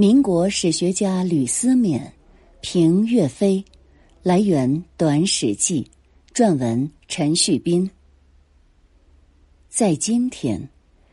[0.00, 2.00] 民国史学家吕思勉
[2.62, 3.62] 评岳飞，
[4.22, 5.86] 来源《短史记》，
[6.34, 7.90] 撰文陈旭斌。
[9.68, 10.70] 在今天，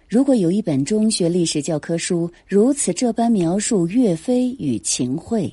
[0.08, 5.52] 如果有一本中学历史教科书如此这般描述岳飞与秦桧，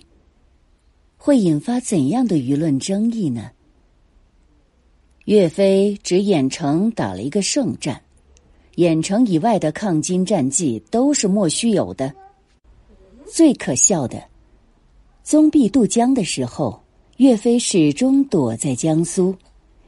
[1.16, 3.50] 会引发怎样的舆论争议呢？
[5.24, 8.00] 岳飞指郾城打了一个胜战，
[8.76, 12.14] 郾城以外的抗金战绩都是莫须有的。
[13.26, 14.22] 最可笑的，
[15.22, 16.78] 宗弼渡江的时候，
[17.16, 19.34] 岳飞始终躲在江苏，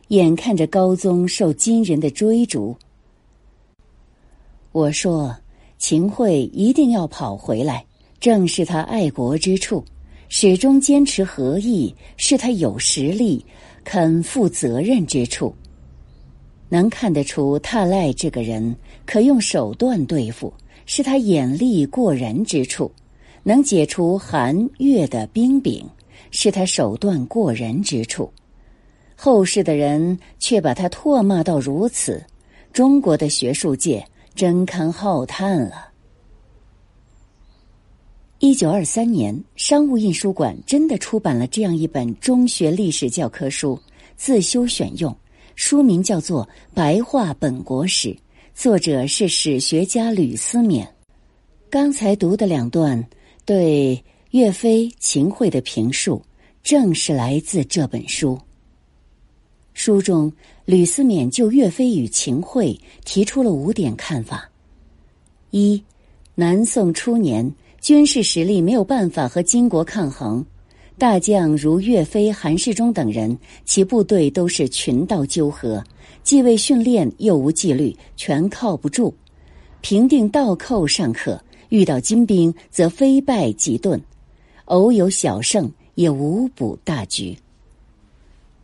[0.09, 2.75] 眼看着高宗受金人的追逐。
[4.73, 5.37] 我说，
[5.79, 7.85] 秦桧一定要跑回来，
[8.19, 9.85] 正是他爱国之处；
[10.29, 13.45] 始终坚持和议，是他有实力、
[13.85, 15.55] 肯负责任之处。
[16.69, 18.75] 能看得出，踏赖这个人
[19.05, 20.53] 可用手段对付，
[20.87, 22.91] 是他眼力过人之处。
[23.49, 25.89] 能解除韩越的兵柄，
[26.33, 28.29] 是他手段过人之处。
[29.15, 32.21] 后世的人却把他唾骂到如此，
[32.73, 35.93] 中国的学术界真堪浩叹了。
[38.41, 43.79] 一九二三年，商务印书馆真的出版了这样一本中学历史教科书，
[44.17, 45.17] 自修选用，
[45.55, 48.09] 书名叫做《白话本国史》，
[48.57, 50.85] 作者是史学家吕思勉。
[51.71, 53.09] 刚才读的两段。
[53.47, 56.21] 对岳飞、秦桧的评述，
[56.65, 58.37] 正是来自这本书。
[59.73, 60.33] 书中，
[60.65, 64.51] 吕思勉就岳飞与秦桧提出了五点看法：
[65.53, 65.81] 一、
[66.35, 67.49] 南宋初年，
[67.81, 70.45] 军事实力没有办法和金国抗衡，
[70.99, 75.85] 大将如岳飞、韩世忠等人，其部队都是群盗纠合，
[76.25, 79.15] 既未训练又无纪律，全靠不住。
[79.83, 81.41] 平定盗寇尚可。
[81.69, 84.01] 遇到金兵，则非败即遁；
[84.67, 87.37] 偶有小胜，也无补大局。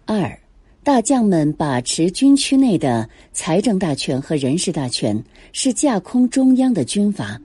[0.04, 0.38] 二，
[0.82, 5.22] 大将们把持军区内的财政大权和人事大权，
[5.52, 7.40] 是架空中央的军阀。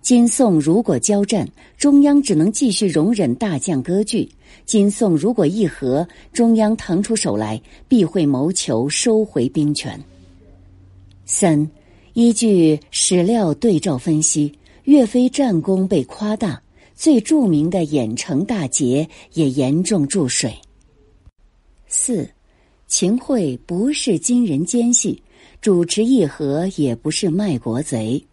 [0.00, 1.46] 金宋如果交战，
[1.76, 4.26] 中央只能继续容忍大将割据；
[4.64, 10.00] 金宋如果议和，中央腾出手来，必会谋求收回兵权。
[11.26, 11.68] 三，
[12.14, 14.50] 依据史料对照分析。
[14.88, 16.62] 岳飞战功被夸大，
[16.94, 20.50] 最著名的郾城大捷也严重注水。
[21.86, 22.26] 四，
[22.86, 25.22] 秦桧不是金人奸细，
[25.60, 28.24] 主持议和也不是卖国贼。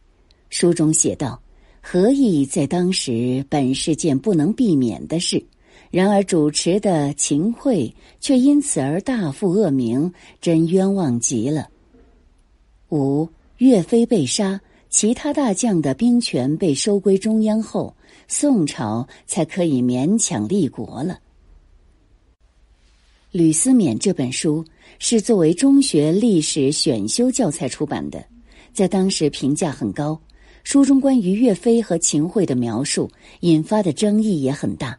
[0.49, 1.41] 书中写道
[1.83, 5.45] ：“和议在当时本是件不能避免的事，
[5.91, 11.67] 然而主持的秦桧却因此而大负恶名，真冤枉极了。”
[12.91, 13.27] 五，
[13.57, 14.61] 岳飞被杀。
[14.97, 17.94] 其他大将的兵权被收归中央后，
[18.29, 21.19] 宋朝才可以勉强立国了。
[23.29, 24.63] 吕思勉这本书
[24.97, 28.25] 是作为中学历史选修教材出版的，
[28.72, 30.17] 在当时评价很高。
[30.63, 33.11] 书中关于岳飞和秦桧的描述
[33.41, 34.97] 引发的争议也很大。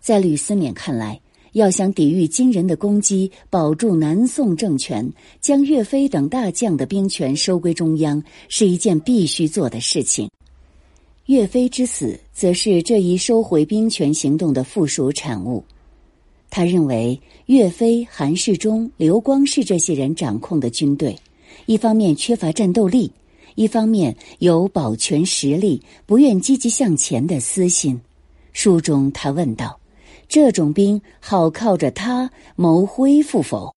[0.00, 1.20] 在吕思勉看来。
[1.52, 10.28] 要想抵御金人的攻击，保住南宋政权，将岳飞等大将的兵权收归中央，是一件必须做的事情。
[11.26, 15.62] 岳飞之死，则是这一收回兵权行动的附属产物。
[16.50, 21.16] 他认为，岳飞、韩世忠、刘光世这些人掌控的军队，
[21.66, 23.12] 一方面缺乏战斗力，
[23.54, 28.00] 一方面有保全实力、不愿积极向前的私心。
[28.52, 29.81] 书中他问道。
[30.32, 33.76] 这种兵好靠着他谋恢复否？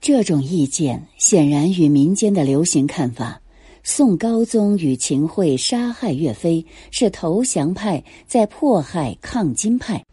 [0.00, 3.42] 这种意见显然与民间的流行看法——
[3.82, 10.04] 宋高宗与秦桧杀害岳飞，是投降派在迫害抗金派，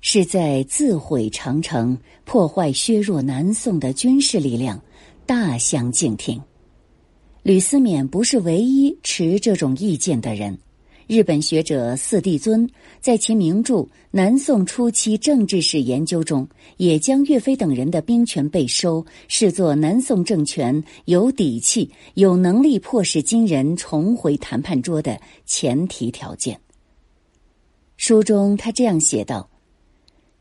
[0.00, 4.80] 是在自毁长城，破坏削弱南宋的军事力量，
[5.26, 6.40] 大相径庭。
[7.42, 10.56] 吕思勉不是唯一持这种意见的人。
[11.10, 12.70] 日本学者四地尊
[13.00, 13.74] 在其名著
[14.12, 26.60] 《南宋初期政治史研究》中，也将岳飞等人的兵权被收视作南宋政权有底气、有能力迫使金人重回谈判桌的前提条件。
[27.96, 29.50] 书中他这样写道：“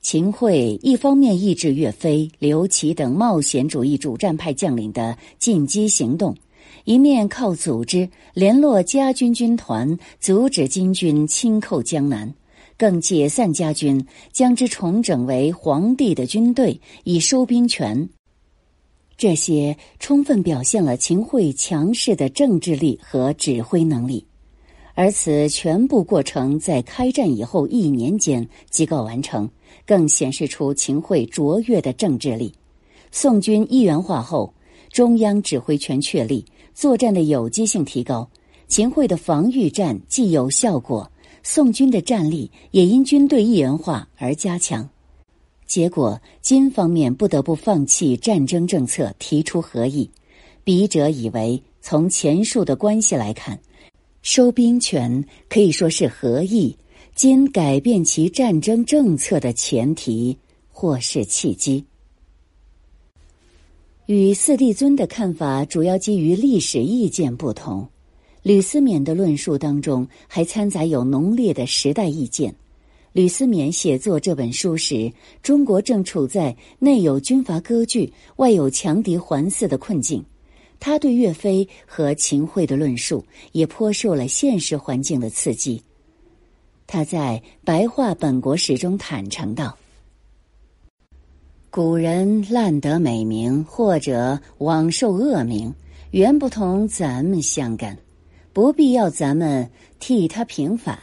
[0.01, 6.37] 秦桧一方面抑制岳飞、刘琦等冒险主义主战派将领的进击行动。”
[6.85, 12.27] 一面靠组织联络家军军团，阻止金军侵寇江南；
[12.77, 18.09] 更解散家军，将之重整为皇帝的军队，以收兵权。
[19.17, 24.25] 这些充分表现了秦桧强势的政治力和指挥能力。
[24.95, 29.49] 而此全部过程在开战以后一年间即告完成，
[29.85, 32.53] 更显示出秦桧卓越的政治力。
[33.11, 34.53] 宋军一元化后，
[34.91, 36.45] 中央指挥权确立，
[36.79, 38.25] 作战的有机性提高，
[38.69, 41.11] 秦桧的防御战既有效果，
[41.43, 44.87] 宋军的战力也因军队一元化而加强。
[45.65, 50.09] 结果，金方面不得不放弃战争政策，提出和议。
[50.63, 53.59] 笔者以为，从前述的关系来看。
[54.21, 56.73] 收兵权可以说是合议，
[57.13, 60.37] 今改变其战争政策的前提
[60.71, 61.83] 或是契机。
[64.09, 67.87] 与四帝尊的看法主要基于历史意见不同，
[68.41, 72.55] 吕思勉的论述当中还掺杂有浓烈的时代意见。
[73.13, 75.13] 吕思勉写作这本书时，
[75.43, 80.25] 中国正处在内有军阀割据、外有强敌环伺的困境。
[80.79, 85.83] 他对岳飞和秦桧的论述也颇受了现实环境的刺激。
[86.87, 89.77] 他在《白话本国史》中坦诚道
[91.69, 95.73] ：“古人烂得美名，或者枉受恶名，
[96.11, 97.97] 原不同咱们相干，
[98.53, 99.69] 不必要咱们
[99.99, 100.99] 替他平反。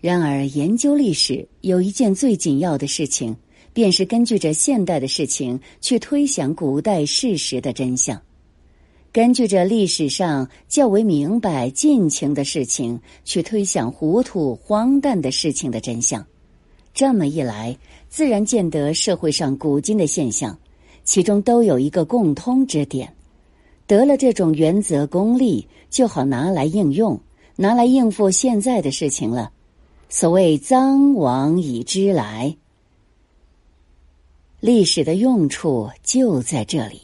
[0.00, 3.36] 然而研究历史有一件最紧要的事情。”
[3.74, 8.22] 便是根据着现代的事情去推想古代事实的真相，
[9.10, 16.24] 根据着历史上较为明白尽情的事情去推想糊涂荒诞的事情的真相。
[16.94, 17.76] 这么一来，
[18.14, 20.56] 自然见得社会上古今的现象，
[21.02, 23.12] 其中都有一个共通之点。
[23.88, 27.18] 得了这种原则功力，就好拿来应用，
[27.56, 29.50] 拿来应付现在的事情了。
[30.08, 32.56] 所谓“脏往以知来”。
[34.62, 37.00] 历史的用处就在这里。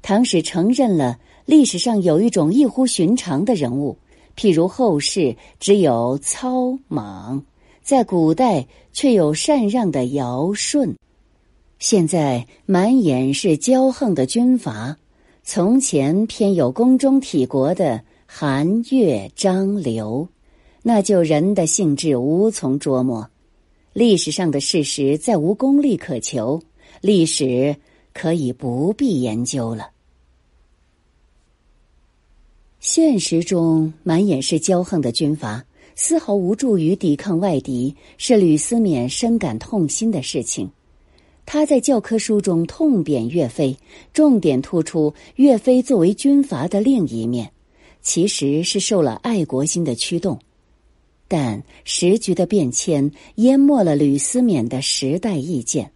[0.00, 3.98] 唐史承认了历史上有一种异乎寻常的人物，
[4.36, 7.44] 譬如后世只有操莽，
[7.86, 10.96] 在古代却有禅让的尧舜，
[11.78, 14.96] 现在满眼是骄横的军阀，
[15.44, 20.28] 从前偏有宫中体国的韩岳张刘，
[20.82, 23.30] 那就人的性质无从捉摸。
[23.92, 26.60] 历史上的事实再无功利可求。
[27.00, 27.76] 历史
[28.12, 29.90] 可以不必研究了。
[32.80, 35.64] 现实中满眼是骄横的军阀，
[35.96, 40.70] 丝毫无助于抵抗外敌，是吕思勉深感痛心的事情。
[41.46, 43.76] 他在教科书中痛贬岳飞，
[44.12, 47.50] 重点突出岳飞作为军阀的另一面，
[48.02, 50.38] 其实是受了爱国心的驱动。
[51.28, 55.90] 但时局的变迁淹没了吕思勉的时代意见。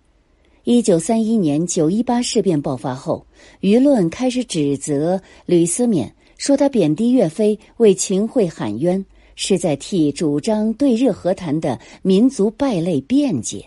[0.64, 3.26] 一九三一年九一八事变爆发后，
[3.60, 9.04] 舆论开始指责吕思勉，说他贬低岳飞，为秦桧喊冤，
[9.36, 13.66] 是在替主张对日和谈的民族败类辩解。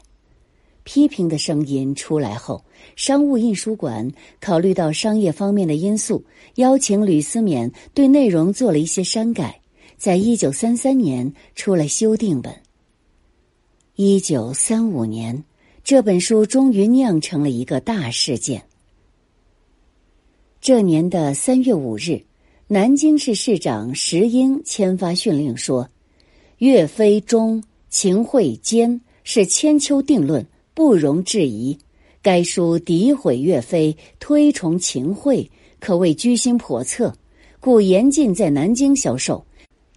[0.83, 2.63] 批评的声音出来后，
[2.95, 6.24] 商务印书馆考虑到商业方面的因素，
[6.56, 9.62] 邀请吕思勉对内容做了一些删改，
[9.98, 12.54] 在一九三三年出了修订本。
[13.95, 15.44] 一九三五年。
[15.86, 18.63] 这本书终于酿成了一个大事件。
[20.62, 22.24] 这年的三月五日，
[22.74, 25.88] 南京市市长石英签发训令说
[26.58, 31.77] ：“岳飞忠，秦桧奸，是千秋定论，不容置疑。
[32.24, 37.15] 该书诋毁岳飞，推崇秦桧，可谓居心叵测，
[37.60, 39.46] 故严禁在南京销售，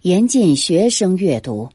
[0.03, 1.67] 严禁学生阅读。”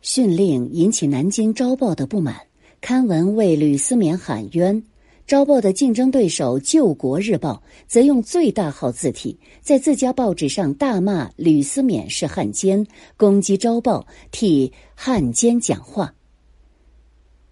[0.00, 2.34] 训令引起南京《朝报》的不满。
[2.80, 4.82] 刊文为吕思勉喊冤，
[5.28, 16.14] 朝报的竞争对手《救国日报》则用最大号字体在自家报纸上大骂吕思勉是汉奸，攻击朝报替汉奸讲话。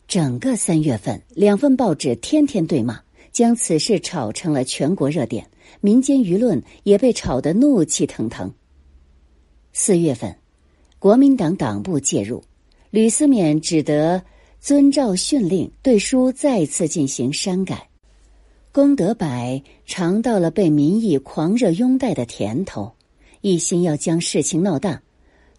[0.09, 2.99] 整个三月份，两份报纸天天对骂，
[3.30, 5.47] 将此事炒成了全国热点，
[5.83, 8.50] 民间舆论也被炒得怒气腾腾。
[9.75, 10.35] 四月份，
[10.99, 12.42] 国民党党部介入，
[12.88, 14.23] 吕思勉只得。
[14.61, 17.89] 遵照训令，对书再次进行删改。
[18.73, 22.93] 龚德柏尝到了被民意狂热拥戴的甜头，
[23.41, 25.01] 一心要将事情闹大，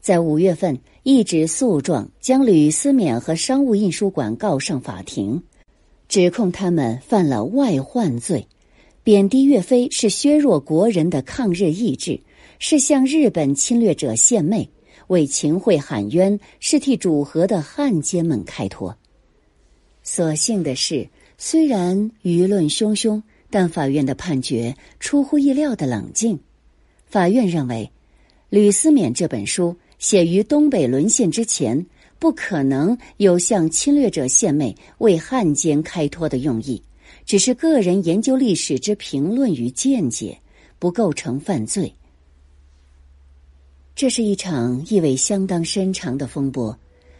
[0.02, 5.42] 在五月份一纸诉状将吕思勉和商务印书馆告上法庭，
[6.08, 8.48] 指控他们犯了外患罪，
[9.04, 12.20] 贬低岳飞是削弱国人的抗日意志，
[12.60, 14.70] 是向日本侵略者献媚。
[15.08, 18.96] 为秦桧喊冤，是替主和的汉奸们开脱。
[20.04, 26.40] 所幸的是，虽然舆论汹汹，但法院的判决出乎意料的冷静。
[27.06, 27.92] 法院认为，
[28.50, 31.86] 吕思勉这本书写于东北沦陷之前，
[32.20, 36.82] 不可能有向侵略者献媚、为汉奸开脱的用意，
[37.26, 40.38] 只是个人研究历史之评论与见解，
[40.80, 41.94] 不构成犯罪。
[43.98, 46.78] 这是一场意味相当深长的风波。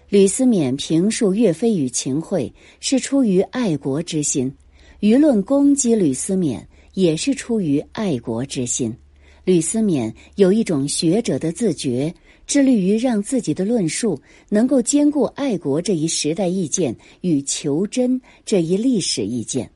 [0.10, 4.54] 吕思勉评述岳飞与秦桧是出于爱国之心，
[5.00, 8.96] 舆论攻击吕思勉也是出于爱国之心。
[9.44, 12.14] 吕思勉有一种学者的自觉，
[12.46, 19.72] 致力于让自己的论述能够兼顾爱国这一时代意见与求真这一历史意见，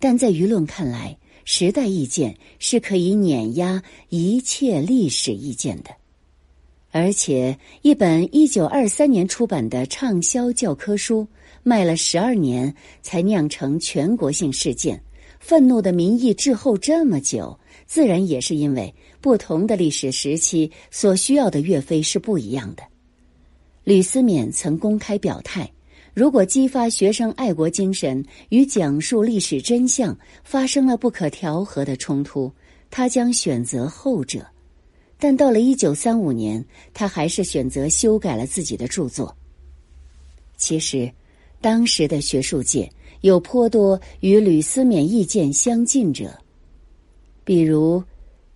[0.00, 1.14] 但在舆论看来，
[1.44, 5.90] 时代意见是可以碾压一切历史意见的。
[6.98, 11.24] 而且，一本一九二三年出版的畅销教科书，
[11.62, 15.00] 卖了十二年才酿成全国性事件，
[15.38, 22.82] 愤怒的民意滞后这么久，自然也是因为不同的历史时期所需要的岳飞是不一样的。
[23.84, 25.70] 吕思勉曾公开表态，
[26.12, 32.52] 如果激发学生爱国精神与讲述历史真相发生了不可调和的冲突，
[32.90, 34.44] 他将选择后者。
[35.18, 39.36] 但到了一九三五年，他还是选择修改了自己的著作。
[40.56, 41.10] 其实，
[41.60, 42.88] 当时的学术界
[43.22, 46.38] 有颇多与吕思勉意见相近者，
[47.44, 48.02] 比如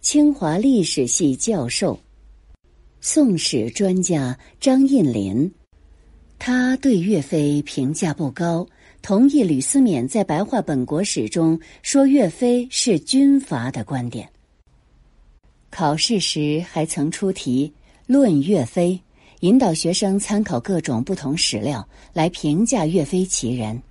[0.01, 1.99] 清华历史系教授、
[3.01, 5.53] 宋史专家张印林，
[6.39, 8.65] 他对岳飞评价不高，
[9.01, 14.29] 同意吕思勉在白话本国史中说岳飞是军阀的观点。
[15.73, 17.73] 考试时还曾出题
[18.07, 19.01] 论岳飞，
[19.41, 23.83] 引导学生参考各种不同史料来评价岳飞其人。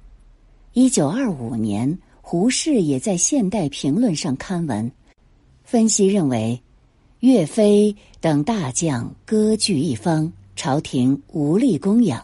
[0.73, 4.91] 一九二五年，胡适也在《现代评论》上刊文，
[5.63, 6.61] 分析认为，
[7.21, 12.23] 岳飞等大将割据一方，朝廷无力供养，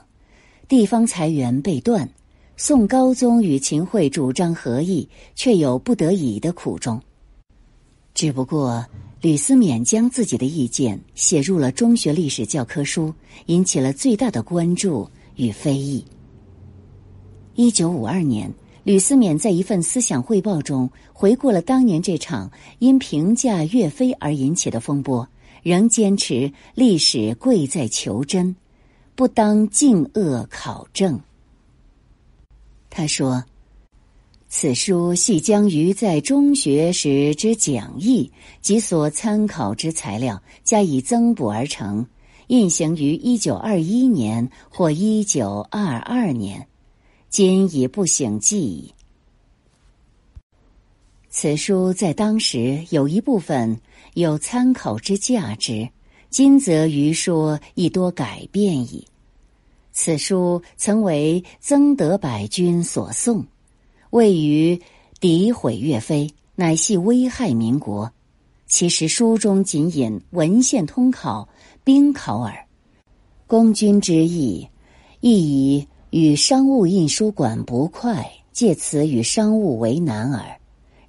[0.68, 2.08] 地方财源被断。
[2.58, 7.02] 宋高宗与秦桧主张和议，却有不得已的苦衷。
[8.14, 8.86] 只不过。
[9.20, 13.12] 吕思勉将自己的意见写入了中学历史教科书，
[13.48, 16.06] 引起了最大的关注与非议。
[17.56, 25.28] 一九五二年，吕思勉在一份思想汇报中回顾了当年这场因评价岳飞而引起的风波，
[25.64, 28.56] 仍坚持历史贵在求真，
[29.16, 31.20] 不当尽恶考证。
[32.90, 33.44] 他说。
[34.50, 42.08] 此书系将于在中学时之讲义及所参考之材料加以增补而成，
[42.48, 46.66] 印行于一九二一年或一九二二年，
[47.30, 48.94] 今已不省记矣。
[51.30, 53.82] 此书在当时有一部分
[54.14, 55.90] 有参考之价值，
[56.30, 59.06] 今则余说亦多改变矣。
[59.92, 63.44] 此书曾为曾德百君所诵。
[64.10, 64.82] 位于
[65.20, 68.12] 诋毁岳飞，乃系危害民国。
[68.68, 71.48] 其实书中仅引文献通考、
[71.84, 72.54] 兵考耳。
[73.48, 74.68] 公君之意，
[75.22, 80.60] 亦以与商务印书馆不快，借此与商务为难耳。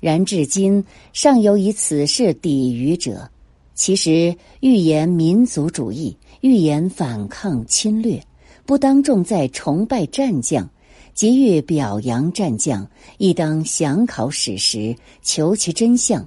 [0.00, 3.28] 然至今尚有以此事抵御者，
[3.74, 8.22] 其实欲言民族主义，欲言反抗侵略，
[8.64, 10.70] 不当重在崇拜战将。
[11.18, 16.24] 急欲表扬战将，亦当详考史实，求其真相，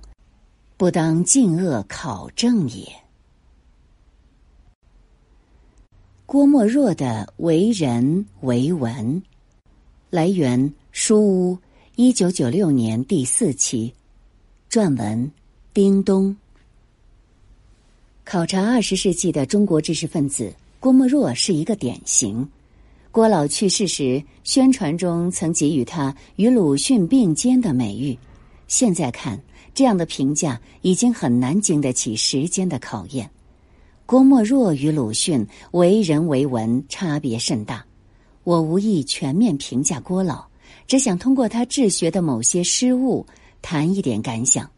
[0.76, 2.86] 不当尽恶考证也。
[6.26, 9.24] 郭沫若的为人为文，
[10.10, 11.58] 来源书屋，
[11.96, 13.94] 一九九六年第四期，
[14.70, 15.32] 撰文
[15.74, 16.36] 丁东。
[18.26, 22.46] 考察二十世纪的中国知识分子，郭沫若是一个典型。
[23.12, 28.18] 郭老去世时，宣传中曾给予他与鲁迅并肩的美誉。
[28.70, 29.38] 现在看，
[29.74, 33.30] 这样的评价已经很难经得起时间的考验。
[34.06, 37.86] 郭沫若与鲁迅为人为文差别甚大。
[38.46, 40.46] 我无意全面评价郭老，
[40.88, 43.26] 只想通过他治学的某些失误
[43.62, 44.70] 谈一点感想。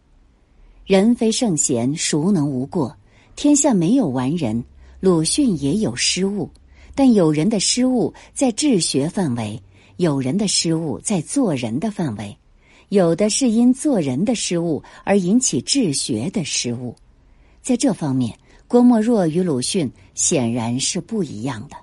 [0.87, 2.97] 人非圣贤，孰能无过？
[3.35, 4.63] 天下没有完人，
[4.99, 6.49] 鲁迅也有失误。
[6.95, 9.61] 但有人的失误在治学范围，
[9.97, 12.37] 有人的失误在做人的范围，
[12.89, 16.95] 有的是因做人的失误而引起治学的失误。
[17.61, 21.75] 在这方面，郭沫若与鲁迅显然是不一样的。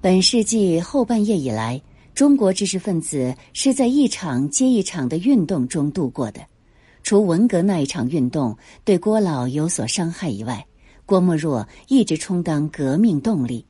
[0.00, 1.80] 本世纪后半叶以来，
[2.14, 6.40] 中国知识分子是在一场接一场的运动中度过的。
[7.02, 10.66] 除文革那一场运动对郭老有所伤害以外，
[11.10, 13.66] 郭沫若一直充当革命动力。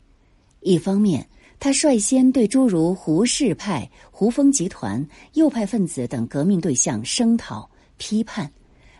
[0.60, 1.26] 一方面，
[1.58, 7.66] 他率先对诸如胡适派、胡风集团、右派分子等革命对象声讨、
[7.96, 8.46] 批判；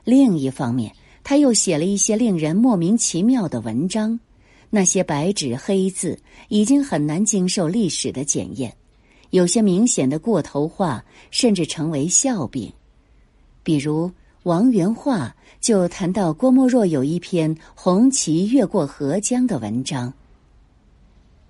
[0.05, 0.91] 另一方面，
[1.23, 4.19] 他又写了一些令人莫名其妙的文章，
[4.71, 6.19] 那些白纸黑字
[6.49, 8.75] 已经很难经受历史的检验，
[9.29, 12.73] 有些明显的过头话，甚至成为笑柄。
[13.63, 14.11] 比如
[14.45, 20.13] 王元化就谈到郭沫若有一篇《红旗越过河江》的文章。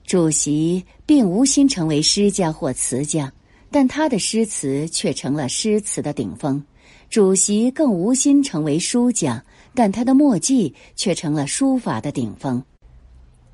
[0.04, 3.32] 主席并无心成为诗家或词家，
[3.70, 6.60] 但他的诗词却成了诗词的顶峰；
[7.08, 12.60] 主席更无心成为书家，但他的墨迹却成了书法的顶峰。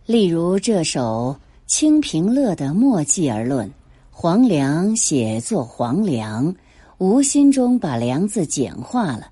[0.06, 1.36] 例如这首
[1.66, 3.70] 《清平乐》的墨迹而论，
[4.10, 6.54] 黄粱写作黄粱，
[6.96, 9.30] 无心中把“梁”字简化了；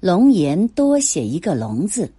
[0.00, 2.10] 龙颜多写一个“龙”字，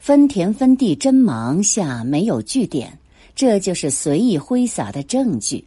[0.00, 2.98] 分田分地真忙下没有句点。
[3.36, 5.64] 这就是随意挥洒的证据。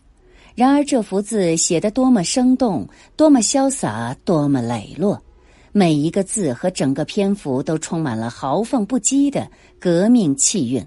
[0.56, 5.20] 然而，这幅字写得多么生动，多么潇洒，多么磊落，
[5.72, 10.86] 每一个字和整个篇幅都充满了豪放不羁的革命气韵。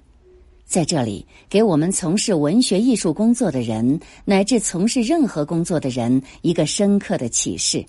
[0.67, 7.83] 在这里，给我们从事文学艺术工作的人，乃至从事任何工作的人一个深刻的启示，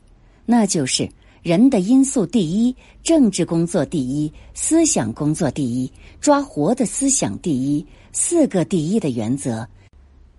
[0.46, 1.08] 那就是
[1.44, 7.86] 人的因素第一，政治工作第一，思想工作第一，抓活的思想第一。
[8.12, 9.67] 四个第一的原则，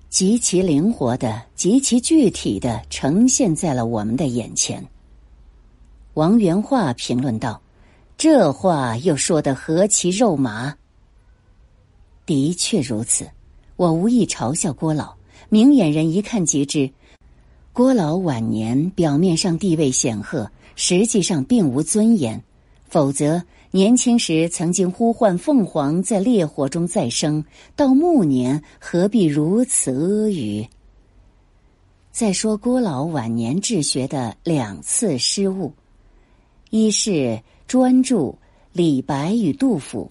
[0.09, 4.85] 极其灵活的、极其具体的呈现在了我们的眼前。
[6.15, 7.63] 王元化评论道
[8.19, 10.75] ：“这话又说得何其肉麻！”
[12.27, 13.29] 的确如此，
[13.77, 15.15] 我无意嘲笑郭老，
[15.49, 16.91] 明眼人一看即知，
[17.73, 22.41] 郭老晚年表面上地位显赫，实际上并无尊严，
[22.89, 23.43] 否则。
[23.71, 27.45] 年轻时曾经呼唤凤凰在烈火中再生，
[27.77, 30.67] 到暮年何必如此阿谀？
[32.11, 35.75] 再说郭老晚年治学的两次失误，
[36.71, 38.39] 一是专注
[38.73, 40.11] 李白与杜甫。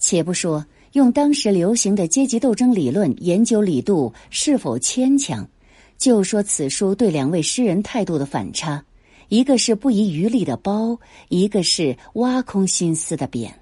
[0.00, 5.48] 且不说用当时流行的阶级斗争理论研究李杜是否牵强，
[5.96, 8.84] 就说此书对两位诗人态度的反差。
[9.30, 13.54] 一个是不遗余力的褒，一个是挖空心思的贬。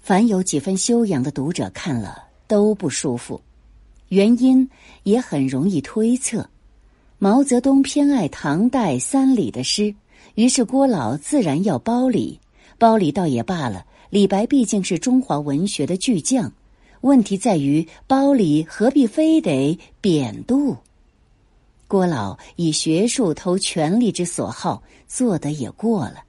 [0.00, 3.40] 凡有几分修养的读者看了都不舒服，
[4.10, 4.70] 原因
[5.02, 6.48] 也很容易推测。
[7.18, 9.92] 毛泽东偏爱唐代三李的诗，
[10.36, 12.38] 于是郭老自然要褒李。
[12.78, 16.52] 褒李倒也罢了，李白毕竟是中华文学的巨匠。
[17.00, 20.76] 问题在于褒李何必非得贬杜？
[21.88, 26.22] 郭老以学术投权力之所好，做得也过了。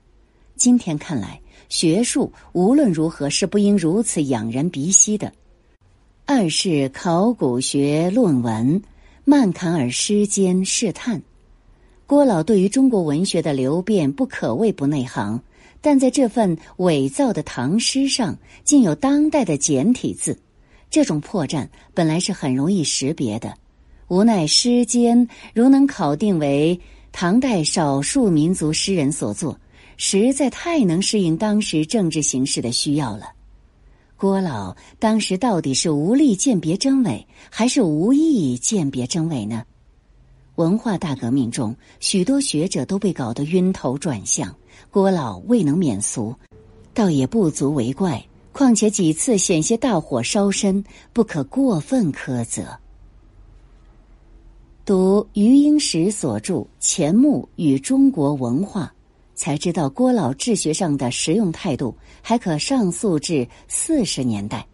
[0.56, 5.34] 今天看来，学术无论如何是不应如此仰人鼻息的。
[6.26, 8.82] 二是考古学论文，
[9.26, 11.22] 曼坎尔诗间试探。
[12.08, 15.44] 郭老对于中国文学的流变不可谓不内行，
[15.82, 20.40] 但在这份伪造的唐诗上，竟有当代的简体字，
[20.90, 23.54] 这种破绽本来是很容易识别的。
[24.10, 26.80] 无奈诗笺如能考定为
[27.12, 29.56] 唐代少数民族诗人所作，
[29.98, 33.34] 实在太能适应当时政治形势的需要了。
[34.18, 39.64] 郭老当时到底是无力鉴别真伪，还是无意鉴别真伪呢？
[40.56, 44.56] 文化大革命中，许多学者都被搞得晕头转向，
[44.90, 46.36] 郭老未能免俗，
[46.96, 48.26] 倒也不足为怪。
[48.52, 52.79] 况且几次险些大火烧身，不可过分苛责。
[54.90, 58.86] 读余英时所著《钱穆与中国文化》，
[59.40, 64.66] 才知道郭老治学上的实用态度还可上溯至四十年代。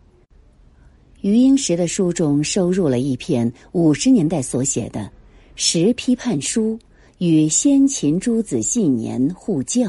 [1.19, 5.01] 余英时的书中收入了一篇五十年代所写的
[5.57, 6.79] 《实批判书
[7.17, 9.83] 与先秦诸子信年互教》，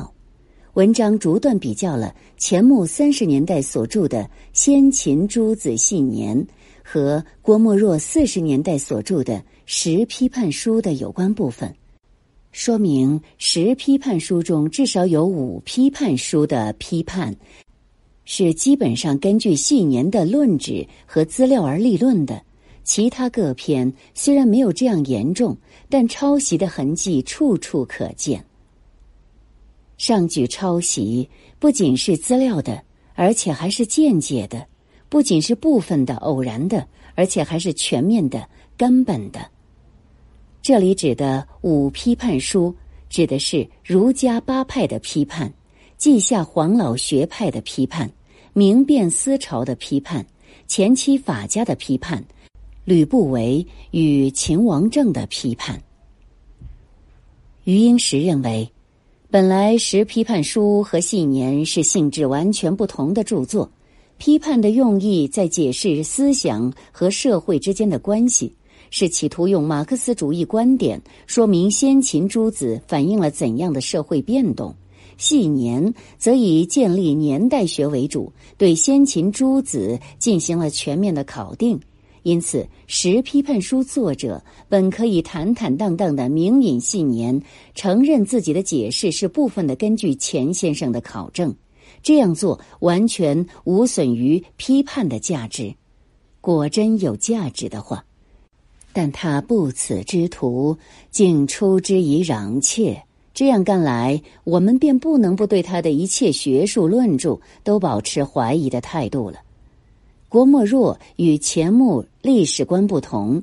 [0.72, 6.36] 文章逐段比较了钱穆三十年代所著的《先秦诸子信年》
[6.82, 9.40] 和郭沫若四十年代所著的。
[9.68, 11.74] 十批判书的有关部分，
[12.52, 17.34] 说明十批判书中至少有五批判书的批判，
[18.24, 22.40] 是基本上根据细年的论旨和资料而立论的。
[22.84, 25.56] 其他各篇虽然没有这样严重，
[25.88, 28.44] 但抄袭的痕迹处处可见。
[29.98, 32.80] 上举抄袭不仅是资料的，
[33.14, 34.60] 而且还是间接的；
[35.08, 39.50] 不仅是部分的、偶然的，而且还是全面的、根本的。
[40.66, 42.74] 这里指的五批判书，
[43.08, 45.54] 指的是儒家八派的批判，
[45.96, 48.10] 稷下黄老学派的批判，
[48.52, 50.26] 明辨思潮的批判，
[50.66, 52.24] 前期法家的批判，
[52.84, 55.80] 吕不韦与秦王政的批判。
[57.62, 58.68] 余英时认为，
[59.30, 63.70] 本来《十批判书》和《系年》是性质完全不同的著作，
[64.18, 68.52] 批判的用意在解释思想和社会之间的关系。
[68.90, 74.74] 是企图用马克思主义观点说明先秦诸子反映了怎样的社会变动，
[75.18, 81.80] 系年则以建立年代学为主，对先秦诸子进行了全面的考定。
[82.22, 87.40] 因此，《十批判书》作者本可以坦坦荡荡的明引系年，
[87.74, 91.54] 承认自己的解释是部分的根据钱先生的考证。
[92.02, 95.72] 这样做完全无损于批判的价值。
[96.40, 98.04] 果真有价值的话。
[98.96, 100.74] 但他不此之徒，
[101.10, 103.02] 竟出之以攘窃。
[103.34, 109.40] 这样干来，我们便不能不对他的一切学术论著都保持怀疑的态度了。
[110.30, 113.42] 郭沫若与钱穆历史观不同。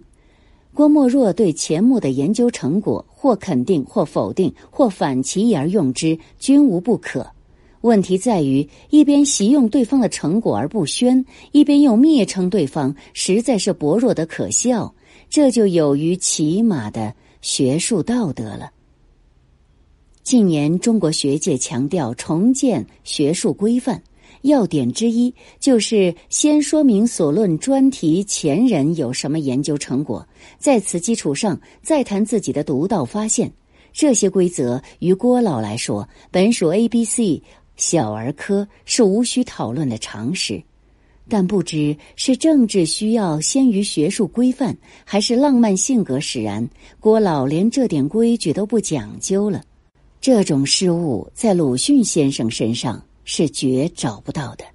[0.73, 7.27] 郭沫若对钱穆的研究成果，或肯定，或否定，或反其意而用之，均无不可。
[7.81, 14.91] 问题在于，一边习用对方的成果而不宣，一边又蔑称对方，实在是薄弱的可笑。
[15.33, 18.69] 这就有于起码的学术道德了。
[20.21, 24.03] 近年中国学界强调重建学术规范，
[24.43, 30.23] 要点之一就是先说明所论专题前人有什么研究成果，
[30.59, 33.51] 在此基础上再谈自己的独到发现。
[33.91, 37.41] 这些规则于郭老来说，本属 A、B、C
[37.75, 40.61] 小儿科，是无需讨论的常识。
[41.29, 46.67] 但不知是政治需要先于学术规范，还是浪漫性格使然，
[46.99, 49.63] 郭老连这点规矩都不讲究了。
[50.19, 54.65] 这种失误在鲁迅先生身上是绝找不到的。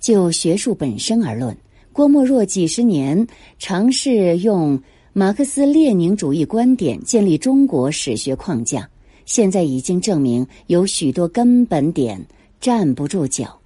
[0.00, 1.56] 就学术本身而论，
[1.92, 3.26] 郭沫若几十年
[3.58, 4.80] 尝试用
[5.12, 8.88] 马克思列宁主义观点建立中国史学框架，
[9.26, 12.24] 现在已经证明有许多根本点
[12.60, 13.57] 站不住脚。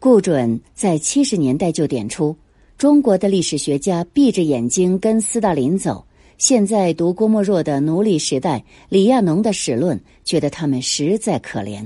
[0.00, 2.36] 顾准在七十年代就点出，
[2.76, 6.04] 中国的历史学家闭着眼睛跟斯大林走。
[6.36, 8.58] 现在读郭沫若的《奴隶时代》，
[8.88, 11.84] 李亚农的史论，觉得他们实在可怜。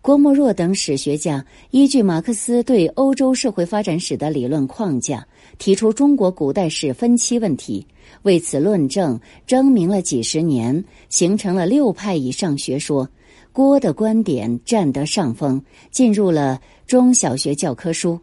[0.00, 5.26] 郭沫若等史学家依据马克思对欧洲社会发展史的理论框架，
[5.58, 7.86] 提出中国古代史分期问题，
[8.22, 13.06] 为此论证争鸣了几十年，形成了六派以上学说。
[13.52, 18.18] 郭的观点占得上风，进入了中小学教科书。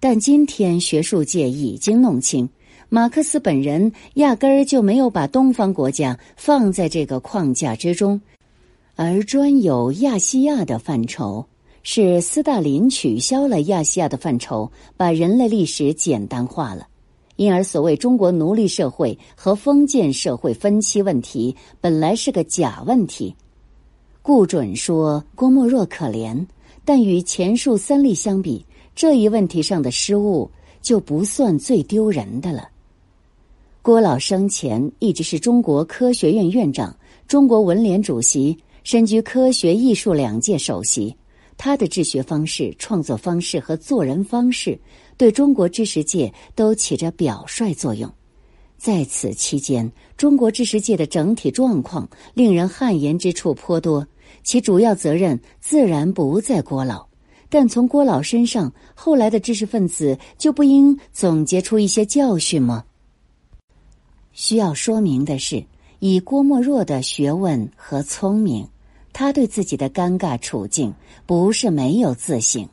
[0.00, 2.48] 但今天学术界已经弄清，
[2.88, 8.18] 马克思本人压根儿就没有把东方国家放在这个框架之中，
[8.96, 11.44] 而专有亚细亚的范畴。
[11.82, 16.86] 是斯大林取消了亚细亚的范畴，把人类历史简单化了。
[17.36, 23.34] 因而，所谓中国奴隶社会和封建社会分期问题，本来是个假问题。
[24.32, 26.46] 顾准说郭沫若可怜，
[26.84, 28.64] 但与前述三例相比，
[28.94, 30.48] 这一问题上的失误
[30.80, 32.68] 就不算最丢人的了。
[33.82, 41.12] 郭老生前一直是中国科学院院长、中国文联主席，身居科学艺术两届首席。
[41.56, 44.78] 他的治学方式、创作方式和做人方式，
[45.16, 48.08] 对中国知识界都起着表率作用。
[48.78, 54.06] 在此期间，中国知识界的整体状况令人汗颜之处颇多，
[54.42, 57.06] 其主要责任自然不在郭老。
[57.48, 62.84] 但从郭老身上，后来的知识分子就不应总结出一些教训吗？
[64.32, 65.64] 需要说明的是，
[65.98, 68.68] 以郭沫若的学问和聪明，
[69.12, 70.94] 他对自己的尴尬处境
[71.26, 72.68] 不是没有自省。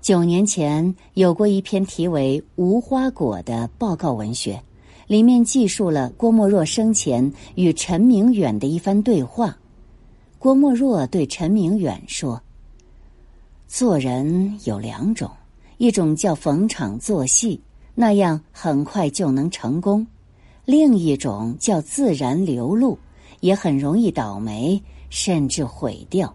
[0.00, 4.62] 九年前有过一篇题为《无花果》的报告文学，
[5.06, 9.56] 里面记述了郭沫若生前与陈明远的一番对话。
[10.44, 12.42] 郭沫若对陈明远说
[13.66, 15.30] ：“做人有两种，
[15.78, 17.58] 一种叫逢场作戏，
[17.94, 20.04] 那样很快就能成功；
[20.66, 22.98] 另一种叫自然流露，
[23.40, 24.78] 也很容易倒霉，
[25.08, 26.30] 甚至毁掉。”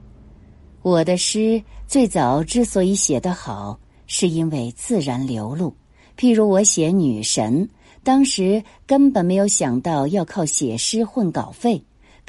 [0.81, 5.71] 我的诗最早之所以写得好，是因为自然流露。
[6.17, 7.69] 譬如我写女神，
[8.01, 11.79] 当时根本没有想到要靠写诗混稿费，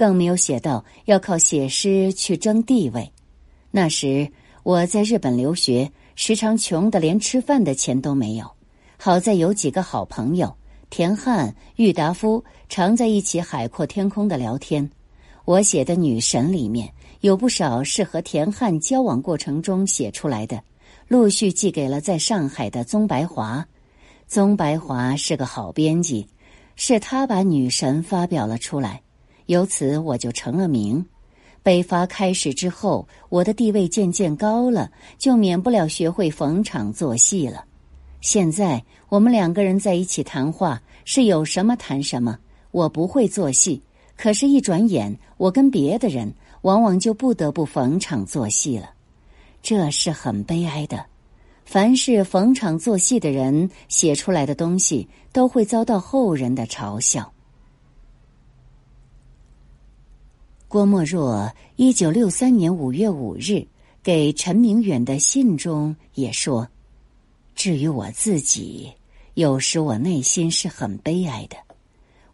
[0.01, 3.13] 更没有写到要靠写诗去争地位。
[3.71, 4.33] 那时
[4.63, 8.51] 我在日本留学，时常穷得连吃饭的钱都没有。
[8.97, 10.57] 好在有几个好朋友，
[10.89, 14.91] 田汉、郁达夫，常在一起海阔天空的聊天。
[15.45, 16.91] 我写的女神里面。
[17.21, 20.63] 有不少是和田汉交往过程中写出来的，
[21.07, 23.67] 陆续寄给了在上海的宗白华。
[24.27, 26.27] 宗白华是个好编辑，
[26.77, 29.03] 是他把《女神》发表了出来，
[29.51, 31.05] 由此我就成了名。
[31.61, 37.65] 北伐开始之后，我的地位渐渐高了，就免不了学会逢场作戏了。
[38.21, 42.39] 现在我们两个人在一起谈话，是有什么谈什么。
[42.71, 43.83] 我不会做戏，
[44.17, 46.33] 可是，一转眼，我跟别的人
[46.63, 48.91] 往往就不得不逢场作戏了，
[49.61, 51.05] 这是很悲哀的。
[51.65, 57.33] 凡是逢场作戏的人写出来的东西，都会遭到后人的嘲笑。
[60.71, 63.67] 郭沫若一九六三年五月五日
[64.05, 66.69] 给陈明远的信中也说。
[67.57, 68.89] 至于我自己，
[69.35, 71.57] 有时我内心是很悲哀的。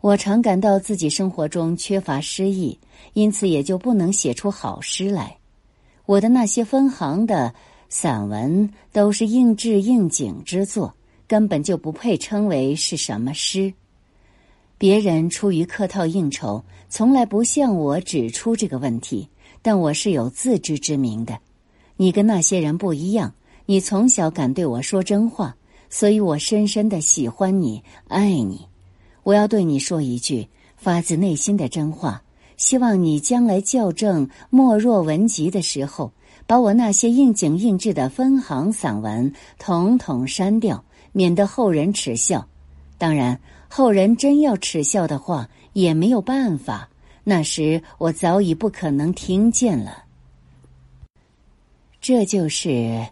[0.02, 2.78] 我常感到自己生活中缺乏诗意，
[3.14, 5.38] 因此也就不能写出好诗来。
[6.04, 7.54] 我的那些分行的
[7.88, 10.94] 散文都是应制应景之作，
[11.26, 13.72] 根本就不配称为是什么诗。
[14.78, 16.62] 别人出于客套应酬，
[16.96, 19.28] 从来不向我指出这个问题，
[19.60, 21.38] 但我是有自知之明的。
[21.98, 23.34] 你跟那些人不一样。
[23.66, 25.54] 你从小敢对我说真话，
[25.90, 28.66] 所以我深深的喜欢你，爱你。
[29.24, 32.22] 我要对你说一句发自内心的真话，
[32.56, 36.10] 希望你将来校正《莫若文集》的时候，
[36.46, 40.82] 把我那些应景应制的分行散文统统删掉，
[41.12, 42.48] 免得后人耻笑。
[42.96, 46.88] 当然，后人真要耻笑的话，也没有办法。
[47.22, 50.04] 那时我早已不可能听见了。
[52.00, 53.06] 这就是。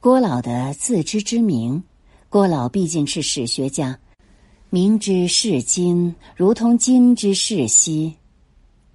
[0.00, 1.82] 郭老的自知之明，
[2.28, 3.98] 郭老毕竟是史学家，
[4.70, 8.14] 明知是今如同今之是昔，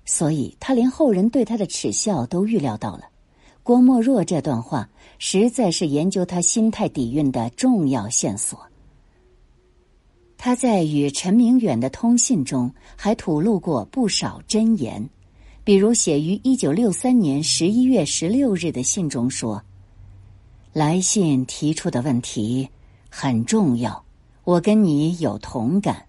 [0.05, 3.03] 所以他连后人对他的耻笑都预料到了。
[3.63, 8.57] 郭沫若这段话实在是研究他心态底蕴的重要线索。
[10.45, 15.09] 他在与陈明远的通信中还吐露过不少真言，
[15.63, 19.63] 比如写于一九六三年十一月十六日的信中说。
[20.73, 22.67] 来信提出的问题
[23.09, 24.03] 很重要，
[24.43, 26.03] 我跟你有同感。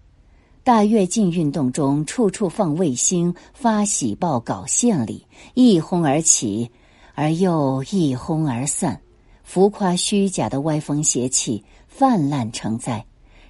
[0.65, 6.69] 大跃进运动中，处处放卫星、发喜报、搞献礼，一哄而起，
[7.13, 8.99] 而又一哄而散，
[9.45, 13.05] 浮夸虚假的歪风邪气泛滥成灾，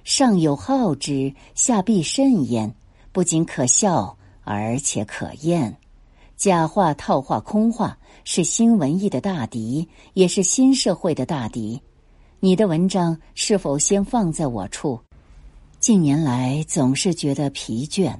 [0.06, 2.72] 上有好之，下必甚焉，
[3.10, 5.76] 不仅可笑，而且可厌。
[6.36, 11.82] 假话、套话、空话是新文艺的大敌，也是新社会的大敌。
[12.38, 15.00] 你的文章是否先放在我处？
[15.80, 18.14] 近年来总是觉得疲倦。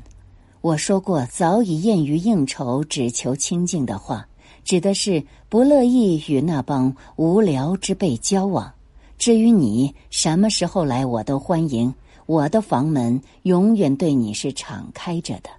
[0.63, 4.27] 我说过早已厌于应酬，只求清静的话，
[4.65, 8.73] 指的是不乐意与那帮无聊之辈交往。
[9.19, 11.95] 至于你什么时候来，我都欢迎。
[12.27, 15.51] 我的房门永远对你是敞开着的。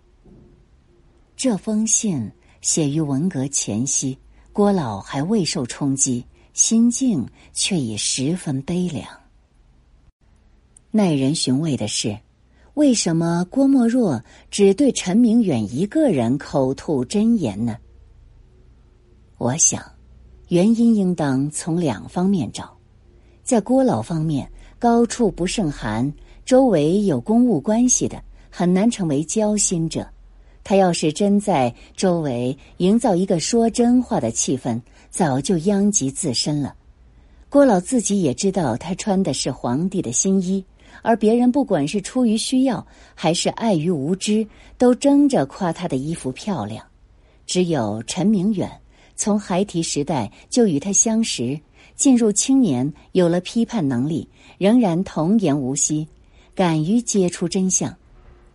[1.35, 2.31] 这封信。
[2.59, 4.17] 写于文革前夕，
[4.51, 9.07] 郭老还未受冲击，心境却已十分悲凉。
[10.89, 12.17] 耐人寻味的是，
[12.73, 17.77] 为什么郭沫若只对陈明远一个人口吐真言呢？
[19.37, 19.81] 我想，
[20.49, 22.76] 原因应当从两方面找。
[23.47, 24.45] 在郭老方面，
[24.77, 26.11] 高处不胜寒，
[26.43, 30.05] 周围有公务关系的，很难成为交心者。
[30.65, 36.75] 他要是真在周围营造一个说真话的气氛，早就殃及自身了。
[37.47, 40.61] 郭老自己也知道，他穿的是皇帝的新衣，
[41.01, 44.45] 而别人不管是出于需要还是碍于无知，
[44.77, 46.85] 都争着夸他的衣服漂亮。
[47.45, 48.69] 只有陈明远，
[49.15, 51.57] 从孩提时代就与他相识，
[51.97, 56.07] 进入青年有了批判能力，仍然童言无息，
[56.55, 57.93] 敢于揭出真相。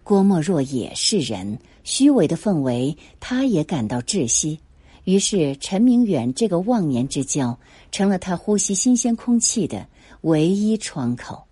[0.02, 1.58] 郭沫若也是人。
[1.84, 4.60] 虚伪的氛围，他也感到窒息。
[5.02, 7.58] 于是，陈明远这个忘年之交，
[7.90, 9.88] 成了他呼吸新鲜空气的
[10.20, 11.42] 唯一窗口。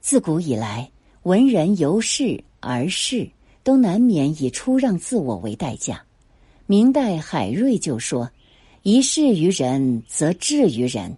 [0.00, 0.90] 自古以来，
[1.24, 3.28] 文人由仕而仕，
[3.62, 6.02] 都难免以出让自我为代价。
[6.64, 8.30] 明代海瑞就说
[8.82, 11.10] ：“一事于人，则至于人；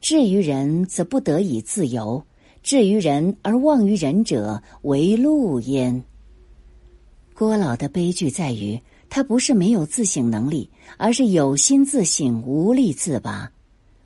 [0.00, 2.22] 至于人，则不得以自由；
[2.62, 6.04] 至于人而忘于人者，为路焉。”
[7.34, 13.50] 郭老的悲剧在于，他不是没有自省能力，而是有心自省，无力自拔。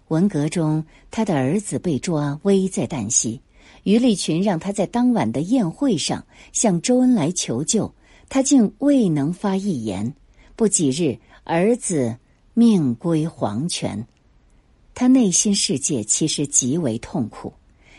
[0.08, 3.40] 文革中，他的儿子被抓，危在旦夕。
[3.84, 7.94] 于立群让他在当晚的宴会上向周恩来求救，
[8.28, 10.12] 他竟未能发一言。
[10.56, 12.16] 不几日，儿子
[12.60, 14.06] 命归黄泉。
[14.94, 17.50] 他内心世界其实极为痛苦，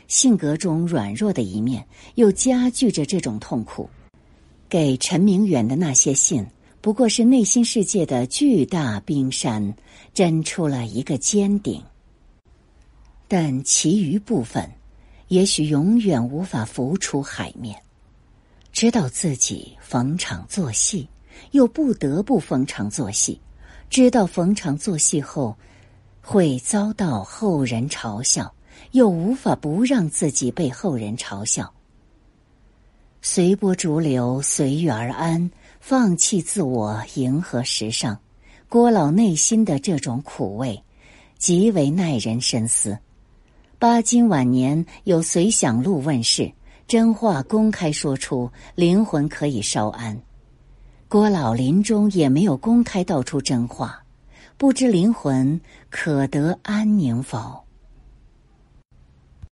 [0.07, 3.89] 性格中软弱的一面又加剧着这种痛苦。
[4.69, 6.45] 给陈明远的那些信，
[6.79, 9.73] 不过是内心世界的巨大冰山，
[10.13, 11.81] 震出了一个尖顶。
[13.27, 14.69] 但其余部分，
[15.29, 17.75] 也许永远无法浮出海面。
[18.71, 21.09] 知道自己逢场作戏，
[21.49, 23.41] 又不得不逢场作戏；
[23.91, 25.53] 知道逢场作戏后
[26.21, 28.53] 会遭到后人嘲笑，
[28.91, 31.73] 又无法不让自己被后人嘲笑。
[33.21, 35.51] 随波逐流，随遇而安，
[35.81, 38.17] 放弃自我，迎合时尚。
[38.69, 40.81] 郭老内心的这种苦味，
[41.37, 42.97] 极为耐人深思。
[43.77, 46.49] 巴金晚年有《随想录》问世。
[46.87, 50.17] 真话公开说出，灵魂可以稍安。
[51.11, 54.01] 郭老临终也没有公开道出真话，
[54.57, 57.65] 不知灵魂可得安宁否？